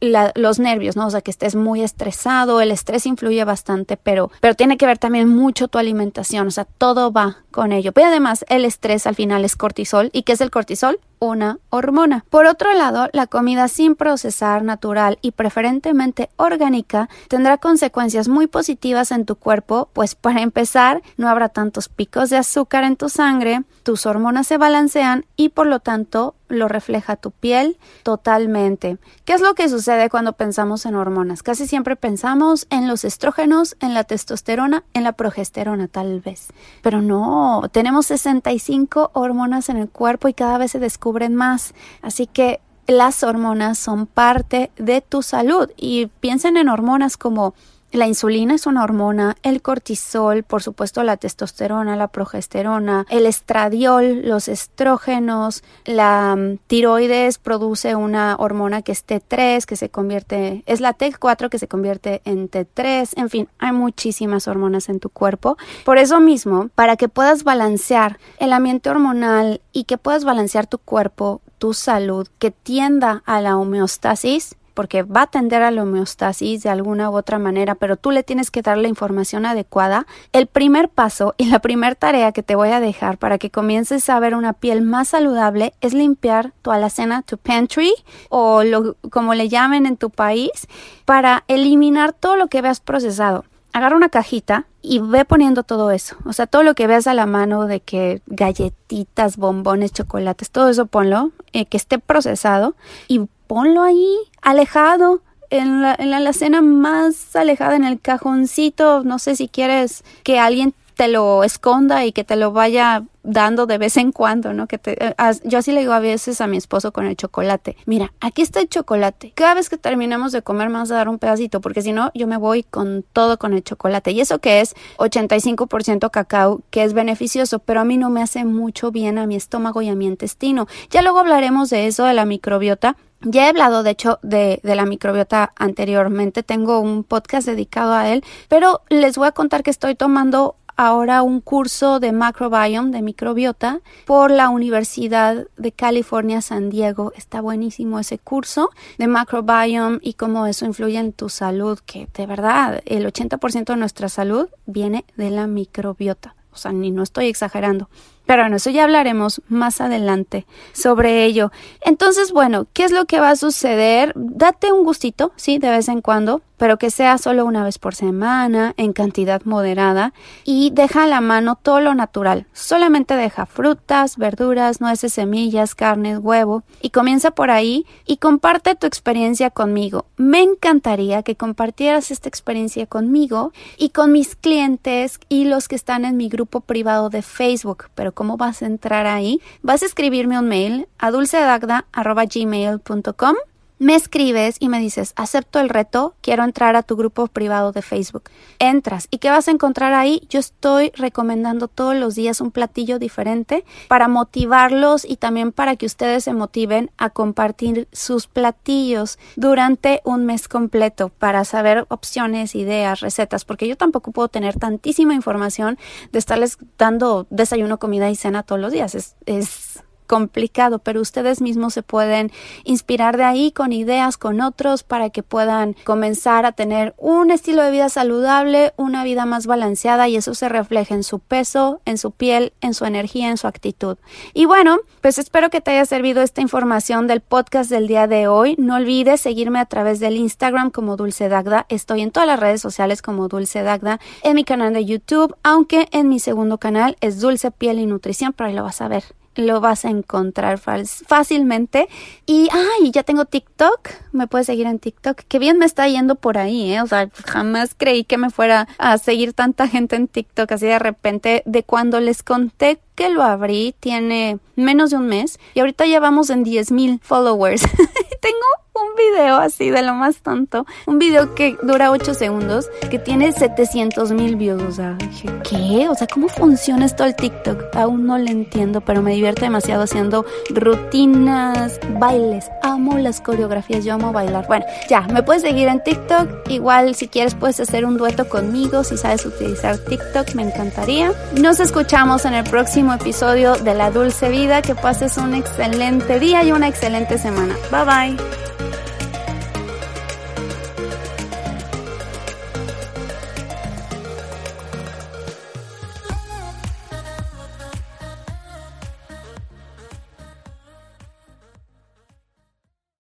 los 0.00 0.58
nervios, 0.58 0.96
¿no? 0.96 1.06
O 1.06 1.10
sea, 1.10 1.20
que 1.20 1.30
estés 1.30 1.54
muy 1.54 1.82
estresado, 1.82 2.60
el 2.60 2.70
estrés 2.70 3.06
influye 3.06 3.42
bastante, 3.44 3.96
pero, 3.96 4.30
pero 4.40 4.54
tiene 4.54 4.76
que 4.76 4.86
ver 4.86 4.98
también 4.98 5.28
mucho 5.28 5.68
tu 5.68 5.78
alimentación, 5.78 6.46
o 6.46 6.50
sea, 6.50 6.64
todo 6.64 7.12
va 7.12 7.38
con 7.50 7.72
ello. 7.72 7.92
Pero 7.92 8.08
además, 8.08 8.44
el 8.48 8.64
estrés 8.64 9.06
al 9.06 9.14
final 9.14 9.44
es 9.44 9.56
cortisol. 9.56 10.10
¿Y 10.12 10.22
qué 10.22 10.32
es 10.32 10.40
el 10.40 10.50
cortisol? 10.50 11.00
Una 11.20 11.58
hormona. 11.70 12.24
Por 12.30 12.46
otro 12.46 12.72
lado, 12.74 13.08
la 13.12 13.26
comida 13.26 13.68
sin 13.68 13.96
procesar, 13.96 14.62
natural 14.62 15.18
y 15.20 15.32
preferentemente 15.32 16.30
orgánica 16.36 17.08
tendrá 17.28 17.58
consecuencias 17.58 18.28
muy 18.28 18.46
positivas 18.46 19.10
en 19.10 19.24
tu 19.24 19.36
cuerpo, 19.36 19.88
pues 19.92 20.14
para 20.14 20.42
empezar, 20.42 21.02
no 21.16 21.28
habrá 21.28 21.48
tantos 21.48 21.88
picos 21.88 22.30
de 22.30 22.36
azúcar 22.36 22.84
en 22.84 22.96
tu 22.96 23.08
sangre, 23.08 23.64
tus 23.82 24.06
hormonas 24.06 24.46
se 24.46 24.58
balancean 24.58 25.24
y 25.36 25.48
por 25.48 25.66
lo 25.66 25.80
tanto 25.80 26.34
lo 26.48 26.68
refleja 26.68 27.16
tu 27.16 27.30
piel 27.30 27.78
totalmente. 28.02 28.98
¿Qué 29.24 29.34
es 29.34 29.40
lo 29.40 29.54
que 29.54 29.68
sucede 29.68 30.08
cuando 30.08 30.32
pensamos 30.32 30.86
en 30.86 30.94
hormonas? 30.94 31.42
Casi 31.42 31.66
siempre 31.66 31.96
pensamos 31.96 32.66
en 32.70 32.88
los 32.88 33.04
estrógenos, 33.04 33.76
en 33.80 33.94
la 33.94 34.04
testosterona, 34.04 34.84
en 34.94 35.04
la 35.04 35.12
progesterona 35.12 35.88
tal 35.88 36.20
vez. 36.20 36.48
Pero 36.82 37.02
no, 37.02 37.68
tenemos 37.72 38.06
65 38.06 39.10
hormonas 39.12 39.68
en 39.68 39.76
el 39.76 39.88
cuerpo 39.88 40.28
y 40.28 40.34
cada 40.34 40.58
vez 40.58 40.72
se 40.72 40.78
descubren 41.08 41.34
más. 41.34 41.74
Así 42.02 42.26
que 42.26 42.60
las 42.86 43.22
hormonas 43.22 43.78
son 43.78 44.06
parte 44.06 44.70
de 44.76 45.00
tu 45.00 45.22
salud 45.22 45.70
y 45.76 46.06
piensen 46.20 46.56
en 46.56 46.68
hormonas 46.68 47.16
como 47.16 47.54
la 47.92 48.06
insulina 48.06 48.54
es 48.54 48.66
una 48.66 48.84
hormona, 48.84 49.36
el 49.42 49.62
cortisol, 49.62 50.42
por 50.42 50.62
supuesto 50.62 51.02
la 51.02 51.16
testosterona, 51.16 51.96
la 51.96 52.08
progesterona, 52.08 53.06
el 53.08 53.24
estradiol, 53.24 54.28
los 54.28 54.48
estrógenos, 54.48 55.62
la 55.84 56.36
mm, 56.36 56.58
tiroides 56.66 57.38
produce 57.38 57.94
una 57.94 58.36
hormona 58.38 58.82
que 58.82 58.92
es 58.92 59.06
T3, 59.06 59.64
que 59.64 59.76
se 59.76 59.88
convierte, 59.88 60.62
es 60.66 60.80
la 60.80 60.96
T4 60.96 61.48
que 61.48 61.58
se 61.58 61.68
convierte 61.68 62.20
en 62.24 62.50
T3, 62.50 63.10
en 63.16 63.30
fin, 63.30 63.48
hay 63.58 63.72
muchísimas 63.72 64.48
hormonas 64.48 64.88
en 64.88 65.00
tu 65.00 65.08
cuerpo. 65.08 65.56
Por 65.84 65.98
eso 65.98 66.20
mismo, 66.20 66.68
para 66.74 66.96
que 66.96 67.08
puedas 67.08 67.44
balancear 67.44 68.18
el 68.38 68.52
ambiente 68.52 68.90
hormonal 68.90 69.62
y 69.72 69.84
que 69.84 69.98
puedas 69.98 70.24
balancear 70.24 70.66
tu 70.66 70.78
cuerpo, 70.78 71.40
tu 71.58 71.74
salud, 71.74 72.28
que 72.38 72.50
tienda 72.50 73.22
a 73.26 73.40
la 73.40 73.56
homeostasis, 73.56 74.56
porque 74.78 75.02
va 75.02 75.22
a 75.22 75.26
tender 75.26 75.62
a 75.62 75.72
la 75.72 75.82
homeostasis 75.82 76.62
de 76.62 76.70
alguna 76.70 77.10
u 77.10 77.16
otra 77.16 77.40
manera, 77.40 77.74
pero 77.74 77.96
tú 77.96 78.12
le 78.12 78.22
tienes 78.22 78.52
que 78.52 78.62
dar 78.62 78.78
la 78.78 78.86
información 78.86 79.44
adecuada. 79.44 80.06
El 80.32 80.46
primer 80.46 80.88
paso 80.88 81.34
y 81.36 81.46
la 81.46 81.58
primera 81.58 81.96
tarea 81.96 82.30
que 82.30 82.44
te 82.44 82.54
voy 82.54 82.68
a 82.68 82.78
dejar 82.78 83.18
para 83.18 83.38
que 83.38 83.50
comiences 83.50 84.08
a 84.08 84.20
ver 84.20 84.36
una 84.36 84.52
piel 84.52 84.82
más 84.82 85.08
saludable 85.08 85.74
es 85.80 85.94
limpiar 85.94 86.52
tu 86.62 86.70
alacena, 86.70 87.22
tu 87.22 87.38
pantry 87.38 87.92
o 88.28 88.62
lo, 88.62 88.94
como 89.10 89.34
le 89.34 89.48
llamen 89.48 89.84
en 89.84 89.96
tu 89.96 90.10
país, 90.10 90.68
para 91.04 91.42
eliminar 91.48 92.12
todo 92.12 92.36
lo 92.36 92.46
que 92.46 92.62
veas 92.62 92.78
procesado 92.78 93.44
agarra 93.72 93.96
una 93.96 94.08
cajita 94.08 94.66
y 94.82 94.98
ve 94.98 95.24
poniendo 95.24 95.62
todo 95.62 95.90
eso. 95.90 96.16
O 96.24 96.32
sea, 96.32 96.46
todo 96.46 96.62
lo 96.62 96.74
que 96.74 96.86
veas 96.86 97.06
a 97.06 97.14
la 97.14 97.26
mano 97.26 97.66
de 97.66 97.80
que 97.80 98.22
galletitas, 98.26 99.36
bombones, 99.36 99.92
chocolates, 99.92 100.50
todo 100.50 100.68
eso 100.68 100.86
ponlo, 100.86 101.32
eh, 101.52 101.66
que 101.66 101.76
esté 101.76 101.98
procesado 101.98 102.74
y 103.08 103.28
ponlo 103.48 103.82
ahí, 103.82 104.16
alejado, 104.40 105.22
en 105.50 105.82
la, 105.82 105.96
en 105.98 106.10
la 106.10 106.18
alacena 106.18 106.62
más 106.62 107.34
alejada, 107.34 107.74
en 107.74 107.84
el 107.84 108.00
cajoncito. 108.00 109.02
No 109.02 109.18
sé 109.18 109.34
si 109.34 109.48
quieres 109.48 110.04
que 110.22 110.38
alguien 110.38 110.74
te 110.98 111.06
lo 111.06 111.44
esconda 111.44 112.04
y 112.04 112.10
que 112.10 112.24
te 112.24 112.34
lo 112.34 112.50
vaya 112.50 113.04
dando 113.22 113.66
de 113.66 113.78
vez 113.78 113.96
en 113.96 114.10
cuando, 114.10 114.52
¿no? 114.52 114.66
Que 114.66 114.78
te, 114.78 114.96
eh, 115.00 115.14
yo 115.44 115.58
así 115.58 115.70
le 115.70 115.80
digo 115.80 115.92
a 115.92 116.00
veces 116.00 116.40
a 116.40 116.48
mi 116.48 116.56
esposo 116.56 116.92
con 116.92 117.06
el 117.06 117.14
chocolate, 117.16 117.76
mira, 117.86 118.12
aquí 118.20 118.42
está 118.42 118.58
el 118.58 118.68
chocolate. 118.68 119.32
Cada 119.36 119.54
vez 119.54 119.68
que 119.68 119.76
terminemos 119.78 120.32
de 120.32 120.42
comer 120.42 120.70
me 120.70 120.78
vas 120.78 120.90
a 120.90 120.96
dar 120.96 121.08
un 121.08 121.20
pedacito, 121.20 121.60
porque 121.60 121.82
si 121.82 121.92
no, 121.92 122.10
yo 122.14 122.26
me 122.26 122.36
voy 122.36 122.64
con 122.64 123.04
todo 123.12 123.38
con 123.38 123.52
el 123.52 123.62
chocolate. 123.62 124.10
Y 124.10 124.20
eso 124.20 124.40
que 124.40 124.60
es 124.60 124.74
85% 124.96 126.10
cacao, 126.10 126.62
que 126.70 126.82
es 126.82 126.94
beneficioso, 126.94 127.60
pero 127.60 127.80
a 127.80 127.84
mí 127.84 127.96
no 127.96 128.10
me 128.10 128.20
hace 128.20 128.44
mucho 128.44 128.90
bien 128.90 129.18
a 129.18 129.26
mi 129.28 129.36
estómago 129.36 129.82
y 129.82 129.88
a 129.90 129.94
mi 129.94 130.06
intestino. 130.06 130.66
Ya 130.90 131.02
luego 131.02 131.20
hablaremos 131.20 131.70
de 131.70 131.86
eso, 131.86 132.06
de 132.06 132.14
la 132.14 132.24
microbiota, 132.24 132.96
ya 133.22 133.46
he 133.46 133.48
hablado, 133.48 133.82
de 133.82 133.90
hecho, 133.90 134.18
de, 134.22 134.60
de, 134.62 134.74
la 134.74 134.86
microbiota 134.86 135.52
anteriormente. 135.56 136.42
Tengo 136.42 136.80
un 136.80 137.04
podcast 137.04 137.46
dedicado 137.46 137.94
a 137.94 138.08
él, 138.08 138.24
pero 138.48 138.82
les 138.88 139.16
voy 139.16 139.28
a 139.28 139.32
contar 139.32 139.62
que 139.62 139.70
estoy 139.70 139.94
tomando 139.94 140.56
ahora 140.78 141.22
un 141.22 141.40
curso 141.40 141.98
de 141.98 142.12
macrobiome, 142.12 142.92
de 142.92 143.02
microbiota, 143.02 143.80
por 144.06 144.30
la 144.30 144.48
Universidad 144.48 145.48
de 145.56 145.72
California, 145.72 146.40
San 146.40 146.70
Diego. 146.70 147.12
Está 147.16 147.40
buenísimo 147.40 147.98
ese 147.98 148.18
curso 148.18 148.70
de 148.96 149.08
macrobiome 149.08 149.98
y 150.00 150.14
cómo 150.14 150.46
eso 150.46 150.64
influye 150.64 150.98
en 150.98 151.12
tu 151.12 151.28
salud, 151.28 151.80
que 151.84 152.08
de 152.14 152.26
verdad 152.26 152.80
el 152.86 153.04
80% 153.06 153.64
de 153.64 153.76
nuestra 153.76 154.08
salud 154.08 154.48
viene 154.66 155.04
de 155.16 155.30
la 155.30 155.48
microbiota. 155.48 156.36
O 156.52 156.56
sea, 156.56 156.72
ni 156.72 156.92
no 156.92 157.02
estoy 157.02 157.26
exagerando. 157.26 157.88
Pero 158.28 158.42
bueno, 158.42 158.56
eso 158.56 158.68
ya 158.68 158.84
hablaremos 158.84 159.40
más 159.48 159.80
adelante 159.80 160.44
sobre 160.74 161.24
ello. 161.24 161.50
Entonces, 161.80 162.30
bueno, 162.30 162.66
¿qué 162.74 162.84
es 162.84 162.92
lo 162.92 163.06
que 163.06 163.20
va 163.20 163.30
a 163.30 163.36
suceder? 163.36 164.12
Date 164.16 164.70
un 164.70 164.84
gustito, 164.84 165.32
sí, 165.36 165.56
de 165.56 165.70
vez 165.70 165.88
en 165.88 166.02
cuando, 166.02 166.42
pero 166.58 166.76
que 166.76 166.90
sea 166.90 167.16
solo 167.16 167.46
una 167.46 167.64
vez 167.64 167.78
por 167.78 167.94
semana, 167.94 168.74
en 168.76 168.92
cantidad 168.92 169.42
moderada, 169.44 170.12
y 170.44 170.70
deja 170.74 171.04
a 171.04 171.06
la 171.06 171.20
mano 171.20 171.58
todo 171.60 171.80
lo 171.80 171.94
natural. 171.94 172.46
Solamente 172.52 173.14
deja 173.14 173.46
frutas, 173.46 174.18
verduras, 174.18 174.80
nueces, 174.80 175.14
semillas, 175.14 175.74
carnes, 175.74 176.18
huevo, 176.20 176.64
y 176.82 176.90
comienza 176.90 177.30
por 177.30 177.50
ahí 177.50 177.86
y 178.04 178.18
comparte 178.18 178.74
tu 178.74 178.86
experiencia 178.86 179.50
conmigo. 179.50 180.04
Me 180.16 180.42
encantaría 180.42 181.22
que 181.22 181.36
compartieras 181.36 182.10
esta 182.10 182.28
experiencia 182.28 182.86
conmigo 182.86 183.52
y 183.76 183.90
con 183.90 184.12
mis 184.12 184.34
clientes 184.36 185.20
y 185.28 185.44
los 185.44 185.68
que 185.68 185.76
están 185.76 186.04
en 186.04 186.16
mi 186.16 186.28
grupo 186.28 186.60
privado 186.60 187.10
de 187.10 187.22
Facebook, 187.22 187.84
pero 187.94 188.12
cómo 188.12 188.36
vas 188.36 188.62
a 188.62 188.66
entrar 188.66 189.06
ahí, 189.06 189.40
vas 189.62 189.82
a 189.82 189.86
escribirme 189.86 190.38
un 190.38 190.48
mail 190.48 190.88
a 190.98 191.10
dulcedagda.gmail.com 191.10 193.36
me 193.78 193.94
escribes 193.94 194.56
y 194.58 194.68
me 194.68 194.80
dices, 194.80 195.12
acepto 195.16 195.60
el 195.60 195.68
reto, 195.68 196.14
quiero 196.20 196.44
entrar 196.44 196.76
a 196.76 196.82
tu 196.82 196.96
grupo 196.96 197.26
privado 197.28 197.72
de 197.72 197.82
Facebook. 197.82 198.24
Entras 198.58 199.08
y 199.10 199.18
¿qué 199.18 199.30
vas 199.30 199.48
a 199.48 199.50
encontrar 199.50 199.92
ahí? 199.94 200.26
Yo 200.28 200.40
estoy 200.40 200.92
recomendando 200.96 201.68
todos 201.68 201.94
los 201.96 202.14
días 202.14 202.40
un 202.40 202.50
platillo 202.50 202.98
diferente 202.98 203.64
para 203.88 204.08
motivarlos 204.08 205.04
y 205.04 205.16
también 205.16 205.52
para 205.52 205.76
que 205.76 205.86
ustedes 205.86 206.24
se 206.24 206.32
motiven 206.32 206.90
a 206.98 207.10
compartir 207.10 207.88
sus 207.92 208.26
platillos 208.26 209.18
durante 209.36 210.00
un 210.04 210.26
mes 210.26 210.48
completo 210.48 211.10
para 211.10 211.44
saber 211.44 211.86
opciones, 211.88 212.54
ideas, 212.54 213.00
recetas, 213.00 213.44
porque 213.44 213.68
yo 213.68 213.76
tampoco 213.76 214.12
puedo 214.12 214.28
tener 214.28 214.58
tantísima 214.58 215.14
información 215.14 215.78
de 216.12 216.18
estarles 216.18 216.58
dando 216.76 217.26
desayuno, 217.30 217.78
comida 217.78 218.10
y 218.10 218.16
cena 218.16 218.42
todos 218.42 218.60
los 218.60 218.72
días. 218.72 218.94
Es, 218.94 219.16
es 219.26 219.67
complicado, 220.08 220.80
pero 220.80 221.00
ustedes 221.00 221.40
mismos 221.40 221.74
se 221.74 221.84
pueden 221.84 222.32
inspirar 222.64 223.16
de 223.16 223.22
ahí 223.22 223.52
con 223.52 223.72
ideas 223.72 224.16
con 224.16 224.40
otros 224.40 224.82
para 224.82 225.10
que 225.10 225.22
puedan 225.22 225.76
comenzar 225.84 226.46
a 226.46 226.52
tener 226.52 226.94
un 226.98 227.30
estilo 227.30 227.62
de 227.62 227.70
vida 227.70 227.88
saludable, 227.88 228.72
una 228.76 229.04
vida 229.04 229.26
más 229.26 229.46
balanceada 229.46 230.08
y 230.08 230.16
eso 230.16 230.34
se 230.34 230.48
refleja 230.48 230.94
en 230.94 231.04
su 231.04 231.20
peso, 231.20 231.80
en 231.84 231.98
su 231.98 232.10
piel, 232.10 232.52
en 232.60 232.74
su 232.74 232.84
energía, 232.86 233.28
en 233.28 233.36
su 233.36 233.46
actitud. 233.46 233.98
Y 234.34 234.46
bueno, 234.46 234.78
pues 235.00 235.18
espero 235.18 235.50
que 235.50 235.60
te 235.60 235.70
haya 235.70 235.84
servido 235.84 236.22
esta 236.22 236.40
información 236.40 237.06
del 237.06 237.20
podcast 237.20 237.70
del 237.70 237.86
día 237.86 238.06
de 238.06 238.26
hoy. 238.26 238.56
No 238.58 238.76
olvides 238.76 239.20
seguirme 239.20 239.60
a 239.60 239.66
través 239.66 240.00
del 240.00 240.16
Instagram 240.16 240.70
como 240.70 240.96
Dulce 240.96 241.28
Dagda. 241.28 241.66
Estoy 241.68 242.00
en 242.00 242.10
todas 242.10 242.26
las 242.26 242.40
redes 242.40 242.60
sociales 242.60 243.02
como 243.02 243.28
Dulce 243.28 243.62
Dagda, 243.62 244.00
en 244.22 244.34
mi 244.34 244.44
canal 244.44 244.72
de 244.72 244.84
YouTube, 244.84 245.36
aunque 245.42 245.88
en 245.92 246.08
mi 246.08 246.18
segundo 246.18 246.58
canal 246.58 246.96
es 247.00 247.20
Dulce 247.20 247.50
Piel 247.50 247.78
y 247.78 247.86
Nutrición, 247.86 248.32
pero 248.32 248.48
ahí 248.48 248.54
lo 248.54 248.62
vas 248.62 248.80
a 248.80 248.88
ver 248.88 249.04
lo 249.38 249.60
vas 249.60 249.84
a 249.84 249.90
encontrar 249.90 250.58
fácilmente. 250.58 251.88
Y, 252.26 252.48
ay, 252.50 252.90
ya 252.90 253.04
tengo 253.04 253.24
TikTok, 253.24 253.88
me 254.12 254.26
puedes 254.26 254.48
seguir 254.48 254.66
en 254.66 254.80
TikTok. 254.80 255.22
Qué 255.28 255.38
bien 255.38 255.58
me 255.58 255.64
está 255.64 255.86
yendo 255.88 256.16
por 256.16 256.38
ahí, 256.38 256.74
¿eh? 256.74 256.82
O 256.82 256.86
sea, 256.88 257.08
jamás 257.24 257.74
creí 257.76 258.02
que 258.02 258.18
me 258.18 258.30
fuera 258.30 258.66
a 258.78 258.98
seguir 258.98 259.32
tanta 259.32 259.68
gente 259.68 259.94
en 259.94 260.08
TikTok 260.08 260.50
así 260.50 260.66
de 260.66 260.80
repente. 260.80 261.42
De 261.46 261.62
cuando 261.62 262.00
les 262.00 262.24
conté 262.24 262.80
que 262.96 263.10
lo 263.10 263.22
abrí, 263.22 263.76
tiene 263.78 264.40
menos 264.56 264.90
de 264.90 264.96
un 264.96 265.06
mes 265.06 265.38
y 265.54 265.60
ahorita 265.60 265.86
ya 265.86 266.00
vamos 266.00 266.30
en 266.30 266.42
10 266.42 266.72
mil 266.72 267.00
followers. 267.00 267.62
tengo 268.20 268.46
un 268.82 268.94
video 268.96 269.36
así 269.36 269.70
de 269.70 269.82
lo 269.82 269.94
más 269.94 270.18
tonto, 270.22 270.66
un 270.86 270.98
video 270.98 271.34
que 271.34 271.56
dura 271.62 271.90
8 271.90 272.14
segundos, 272.14 272.68
que 272.90 272.98
tiene 272.98 273.32
700 273.32 274.12
mil 274.12 274.36
views, 274.36 274.62
o 274.62 274.72
sea, 274.72 274.94
dije, 274.94 275.28
¿qué? 275.48 275.88
O 275.88 275.94
sea, 275.94 276.06
¿cómo 276.06 276.28
funciona 276.28 276.86
esto 276.86 277.04
el 277.04 277.14
TikTok? 277.14 277.76
Aún 277.76 278.06
no 278.06 278.18
lo 278.18 278.28
entiendo, 278.28 278.80
pero 278.80 279.02
me 279.02 279.12
divierte 279.12 279.42
demasiado 279.42 279.84
haciendo 279.84 280.24
rutinas, 280.50 281.78
bailes, 281.98 282.50
amo 282.62 282.98
las 282.98 283.20
coreografías, 283.20 283.84
yo 283.84 283.94
amo 283.94 284.12
bailar. 284.12 284.46
Bueno, 284.46 284.64
ya, 284.88 285.02
me 285.02 285.22
puedes 285.22 285.42
seguir 285.42 285.68
en 285.68 285.82
TikTok, 285.82 286.48
igual 286.48 286.94
si 286.94 287.08
quieres 287.08 287.34
puedes 287.34 287.60
hacer 287.60 287.84
un 287.84 287.96
dueto 287.96 288.28
conmigo, 288.28 288.84
si 288.84 288.96
sabes 288.96 289.24
utilizar 289.26 289.78
TikTok, 289.78 290.34
me 290.34 290.42
encantaría. 290.42 291.12
Nos 291.40 291.60
escuchamos 291.60 292.24
en 292.24 292.34
el 292.34 292.44
próximo 292.44 292.92
episodio 292.94 293.56
de 293.56 293.74
La 293.74 293.90
Dulce 293.90 294.28
Vida, 294.28 294.62
que 294.62 294.74
pases 294.74 295.16
un 295.16 295.34
excelente 295.34 296.18
día 296.18 296.42
y 296.44 296.52
una 296.52 296.68
excelente 296.68 297.18
semana. 297.18 297.54
Bye 297.70 297.84
bye. 298.16 298.37